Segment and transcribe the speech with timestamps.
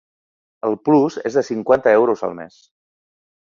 [0.69, 2.61] El plus és de cinquanta euros al mes.